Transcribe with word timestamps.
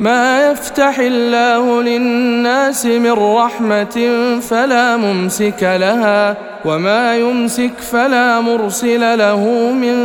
ما 0.00 0.50
يفتح 0.50 0.98
الله 0.98 1.82
للناس 1.82 2.86
من 2.86 3.12
رحمة 3.12 4.08
فلا 4.40 4.96
ممسك 4.96 5.62
لها 5.62 6.36
وما 6.64 7.16
يمسك 7.16 7.72
فلا 7.92 8.40
مرسل 8.40 9.18
له 9.18 9.72
من 9.72 9.96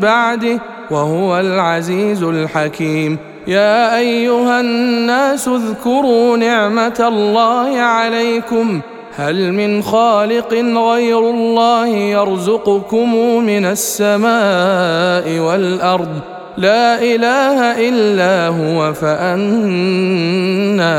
بعده 0.00 0.60
وهو 0.90 1.40
العزيز 1.40 2.22
الحكيم. 2.22 3.18
يا 3.46 3.96
أيها 3.98 4.60
الناس 4.60 5.48
اذكروا 5.48 6.36
نعمة 6.36 7.04
الله 7.08 7.80
عليكم. 7.80 8.80
هل 9.16 9.52
من 9.52 9.82
خالق 9.82 10.54
غير 10.54 11.18
الله 11.18 11.86
يرزقكم 11.86 13.14
من 13.44 13.64
السماء 13.64 15.38
والأرض؟ 15.38 16.35
لا 16.58 17.02
إله 17.02 17.88
إلا 17.88 18.48
هو 18.48 18.92
فأنا 18.92 20.28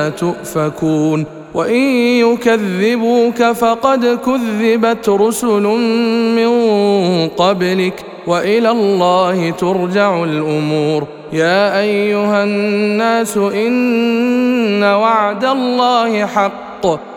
تؤفكون. 0.09 1.25
وإن 1.53 1.81
يكذبوك 2.25 3.43
فقد 3.43 4.19
كذبت 4.25 5.09
رسل 5.09 5.63
من 6.37 6.51
قبلك 7.27 8.03
وإلى 8.27 8.71
الله 8.71 9.49
ترجع 9.49 10.23
الأمور. 10.23 11.07
يا 11.33 11.79
أيها 11.79 12.43
الناس 12.43 13.37
إن 13.37 14.83
وعد 14.83 15.45
الله 15.45 16.25
حق. 16.25 17.16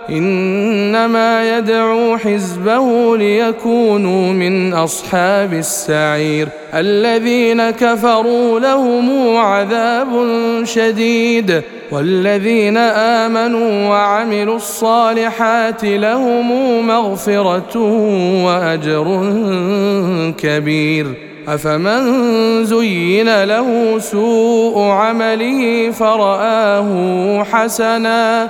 إنما 0.11 1.57
يدعو 1.57 2.17
حزبه 2.17 3.17
ليكونوا 3.17 4.33
من 4.33 4.73
أصحاب 4.73 5.53
السعير 5.53 6.47
الذين 6.73 7.69
كفروا 7.69 8.59
لهم 8.59 9.37
عذاب 9.37 10.07
شديد 10.63 11.61
والذين 11.91 12.77
آمنوا 12.77 13.89
وعملوا 13.89 14.55
الصالحات 14.55 15.83
لهم 15.83 16.87
مغفرة 16.87 17.77
وأجر 18.45 19.33
كبير 20.37 21.07
أفمن 21.47 22.65
زين 22.65 23.43
له 23.43 23.99
سوء 23.99 24.81
عمله 24.81 25.91
فرآه 25.91 27.43
حسنا 27.43 28.49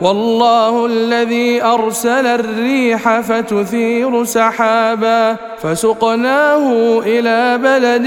والله 0.00 0.86
الذي 0.86 1.62
أرسل 1.62 2.26
الريح 2.26 3.20
فتثير 3.20 4.24
سحابا 4.24 5.36
فسقناه 5.62 6.98
إلى 7.06 7.58
بلد 7.62 8.06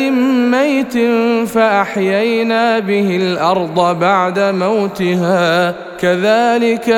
ميت 0.52 0.98
فأحيينا 1.50 2.80
به 2.80 3.16
الأرض 3.16 4.00
بعد 4.00 4.40
موتها 4.40 5.76
كذلك 6.00 6.90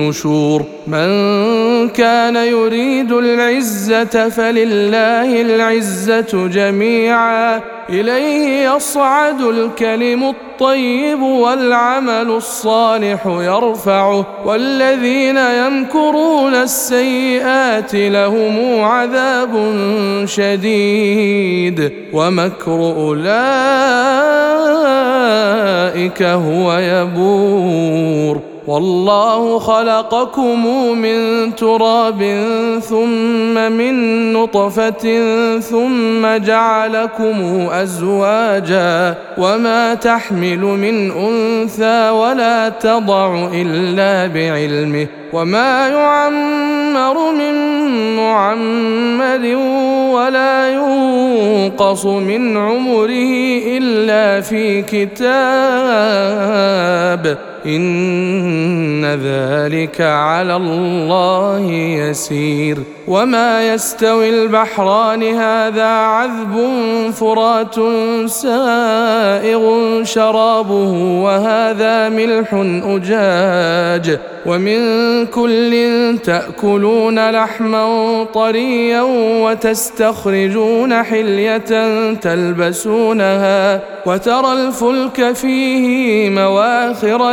النشور 0.00 0.64
من 0.86 1.88
كان 1.88 2.36
يريد 2.36 3.12
العزة 3.12 4.28
فلله 4.28 5.40
العزة 5.42 6.48
جميعا. 6.48 7.60
إليه 7.90 8.70
يصعد 8.70 9.40
الكلم 9.40 10.24
الطيب 10.24 11.22
والعمل 11.22 12.30
الصالح 12.30 13.26
يرفعه. 13.26 14.26
والذين 14.46 15.36
يمكرون 15.36 16.54
السيئات 16.54 17.94
لهم 17.94 18.80
عذاب 18.80 19.74
شديد. 20.24 21.92
ومكر 22.12 22.72
أولئك 22.72 23.22
هو 26.22 26.78
يبور. 26.78 28.53
والله 28.66 29.58
خلقكم 29.58 30.66
من 30.98 31.54
تراب 31.54 32.22
ثم 32.88 33.54
من 33.72 34.32
نطفة 34.32 35.28
ثم 35.58 36.36
جعلكم 36.36 37.68
أزواجا 37.72 39.14
وما 39.38 39.94
تحمل 39.94 40.58
من 40.58 41.10
أنثى 41.10 42.10
ولا 42.10 42.68
تضع 42.68 43.48
إلا 43.54 44.26
بعلمه 44.26 45.06
وما 45.32 45.88
يعمر 45.88 47.32
من 47.32 47.54
معمر 48.16 49.56
ولا 50.14 50.72
ينقص 50.72 52.06
من 52.06 52.56
عمره 52.56 53.60
إلا 53.66 54.40
في 54.40 54.82
كتاب 54.82 55.24
إن 57.66 59.04
ذلك 59.04 60.00
على 60.00 60.56
الله 60.56 61.70
يسير. 61.70 62.78
وما 63.08 63.74
يستوي 63.74 64.28
البحران 64.28 65.22
هذا 65.22 65.88
عذب 65.88 66.70
فرات 67.12 67.74
سائغ 68.26 69.64
شرابه 70.02 70.92
وهذا 71.22 72.08
ملح 72.08 72.54
أجاج. 72.84 74.18
ومن 74.46 74.80
كل 75.26 75.72
تأكلون 76.24 77.30
لحما 77.30 78.24
طريا 78.34 79.02
وتستخرجون 79.44 81.02
حلية 81.02 81.58
تلبسونها 82.14 83.80
وترى 84.06 84.52
الفلك 84.52 85.32
فيه 85.32 86.30
مواخر 86.30 87.32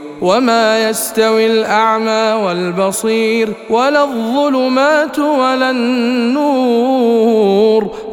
وما 0.21 0.89
يستوي 0.89 1.45
الأعمى 1.45 2.43
والبصير 2.45 3.53
ولا 3.69 4.03
الظلمات 4.03 5.19
ولا 5.19 5.69
النور 5.69 7.11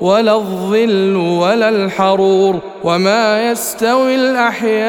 ولا 0.01 0.35
الظل 0.35 1.17
ولا 1.17 1.69
الحرور 1.69 2.59
وما 2.85 3.51
يستوي 3.51 4.15
الأحياء 4.15 4.89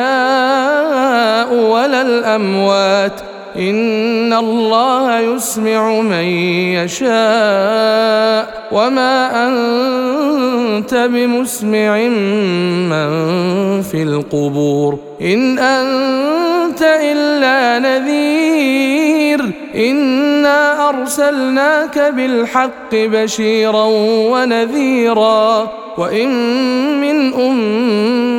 ولا 1.53 2.01
الأموات 2.01 3.21
إن 3.55 4.33
الله 4.33 5.19
يسمع 5.19 6.01
من 6.01 6.23
يشاء. 6.73 7.09
وما 8.71 9.47
أنت 9.47 10.95
بمسمع 10.95 11.97
من 12.89 13.09
في 13.81 14.03
القبور. 14.03 14.99
إن 15.21 15.59
أنت 15.59 16.81
إلا 16.81 17.79
نذير. 17.79 19.51
إنا 19.75 20.89
أرسلناك 20.89 21.99
بالحق 21.99 22.93
بشيرا 22.93 23.85
ونذيرا. 24.31 25.71
وإن 25.97 26.29
من 27.01 27.33
أمة 27.33 28.38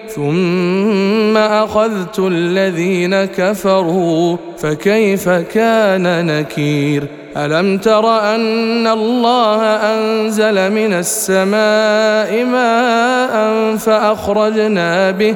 ثم 0.15 1.37
اخذت 1.37 2.19
الذين 2.19 3.25
كفروا 3.25 4.37
فكيف 4.57 5.29
كان 5.29 6.25
نكير؟ 6.25 7.03
الم 7.37 7.77
تر 7.77 8.19
ان 8.35 8.87
الله 8.87 9.63
انزل 9.63 10.71
من 10.71 10.93
السماء 10.93 12.45
ماء 12.45 13.75
فاخرجنا 13.77 15.11
به؟ 15.11 15.35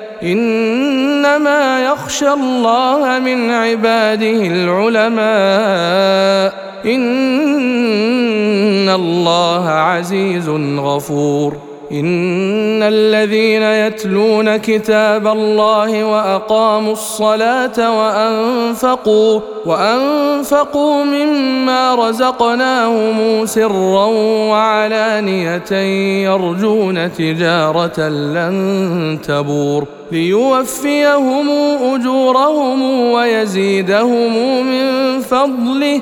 إنما 0.23 1.83
يخشى 1.83 2.33
الله 2.33 3.19
من 3.19 3.51
عباده 3.51 4.47
العلماء. 4.47 5.21
إن 6.85 8.89
الله 8.89 9.69
عزيز 9.69 10.49
غفور. 10.79 11.70
ان 11.91 12.83
الذين 12.83 13.61
يتلون 13.61 14.57
كتاب 14.57 15.27
الله 15.27 16.03
واقاموا 16.03 16.93
الصلاه 16.93 17.97
وانفقوا 17.99 19.39
وانفقوا 19.65 21.03
مما 21.03 21.95
رزقناهم 21.95 23.45
سرا 23.45 24.05
وعلانيه 24.49 25.71
يرجون 26.23 27.13
تجاره 27.13 28.09
لن 28.09 29.19
تبور 29.27 29.85
ليوفيهم 30.11 31.49
اجورهم 31.93 32.81
ويزيدهم 33.11 34.65
من 34.67 35.19
فضله 35.21 36.01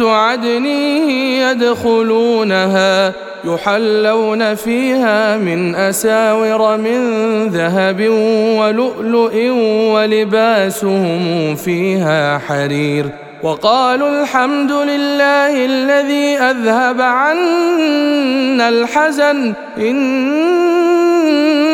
عدن 0.00 0.66
يدخلونها 1.46 3.12
يحلون 3.44 4.54
فيها 4.54 5.36
من 5.36 5.74
أساور 5.74 6.76
من 6.76 7.00
ذهب 7.48 8.08
ولؤلؤ 8.58 9.36
ولباسهم 9.94 11.54
فيها 11.56 12.38
حرير 12.38 13.06
وقالوا 13.42 14.22
الحمد 14.22 14.72
لله 14.72 15.66
الذي 15.66 16.38
أذهب 16.38 17.00
عنا 17.00 18.68
الحزن 18.68 19.54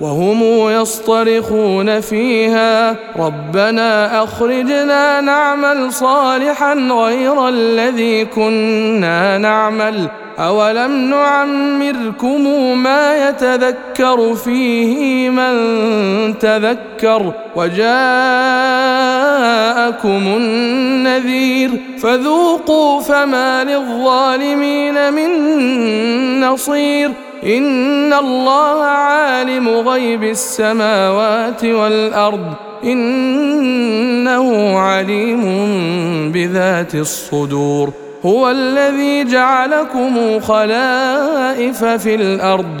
وهم 0.00 0.70
يصطرخون 0.70 2.00
فيها. 2.00 2.96
ربنا 3.16 4.22
أخرجنا 4.24 5.20
نعمل 5.20 5.92
صالحا 5.92 6.74
غير 6.74 7.48
الذي 7.48 8.24
كنا 8.24 9.38
نعمل. 9.38 10.08
أولم 10.38 11.10
نعمركم 11.10 12.42
ما 12.78 13.28
يتذكر 13.28 14.34
فيه 14.34 15.30
من 15.30 15.54
تذكر؟ 16.38 17.32
وجاءكم 17.56 17.82
النذير. 20.36 21.70
فذوقوا 22.02 23.00
فما 23.00 23.64
للظالمين 23.64 25.12
من 25.12 25.30
نصير. 26.40 27.10
إن 27.44 28.12
الله 28.12 28.82
عالم 28.84 29.68
غيب 29.68 30.24
السماوات 30.24 31.64
والأرض 31.64 32.54
إنه 32.84 34.78
عليم 34.78 35.42
بذات 36.32 36.94
الصدور 36.94 37.92
هو 38.26 38.50
الذي 38.50 39.24
جعلكم 39.24 40.40
خلائف 40.40 41.84
في 41.84 42.14
الأرض 42.14 42.80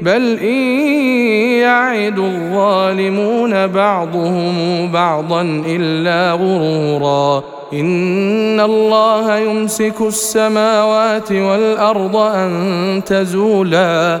بل 0.00 0.38
إن 0.38 0.70
يعد 1.60 2.18
الظالمون 2.18 3.66
بعضهم 3.66 4.88
بعضا 4.92 5.42
إلا 5.66 6.32
غرورا 6.32 7.42
إن 7.72 8.60
الله 8.60 9.38
يمسك 9.38 10.00
السماوات 10.00 11.32
والأرض 11.32 12.16
أن 12.16 13.02
تزولا 13.06 14.20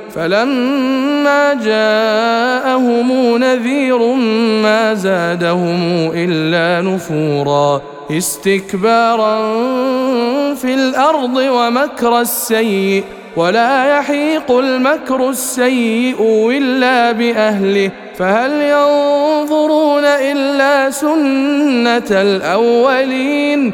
فلما 0.15 1.53
جاءهم 1.53 3.37
نذير 3.37 3.97
ما 4.63 4.93
زادهم 4.93 6.11
إلا 6.15 6.89
نفورا 6.89 7.81
استكبارا 8.11 9.37
في 10.55 10.73
الأرض 10.73 11.35
ومكر 11.35 12.19
السيء 12.19 13.03
ولا 13.35 13.97
يحيق 13.97 14.51
المكر 14.51 15.29
السيء 15.29 16.49
إلا 16.57 17.11
بأهله 17.11 17.91
فهل 18.17 18.51
ينظرون 18.61 20.05
إلا 20.05 20.89
سنة 20.89 22.11
الأولين 22.11 23.73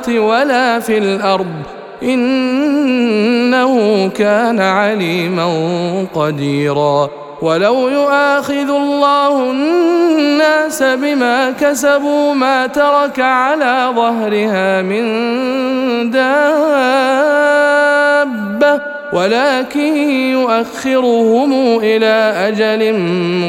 السماوات 0.00 0.08
ولا 0.08 0.80
في 0.80 0.98
الأرض. 0.98 1.52
إنه 2.02 3.74
كان 4.08 4.60
عليما 4.60 5.48
قديرا. 6.14 7.10
ولو 7.42 7.88
يؤاخذ 7.88 8.68
الله 8.70 9.50
الناس 9.50 10.82
بما 10.82 11.50
كسبوا 11.50 12.34
ما 12.34 12.66
ترك 12.66 13.20
على 13.20 13.92
ظهرها 13.96 14.82
من 14.82 16.10
دابة 16.10 17.29
ولكن 19.12 19.96
يؤخرهم 20.32 21.78
إلى 21.78 22.34
أجل 22.48 22.94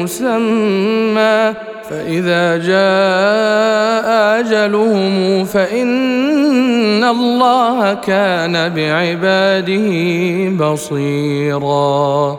مسمى. 0.02 1.54
فإذا 1.90 2.56
جاء 2.56 4.08
أجلهم 4.40 5.44
فإن 5.44 7.04
الله 7.04 7.94
كان 7.94 8.68
بعباده 8.76 9.88
بصيرا. 10.66 12.38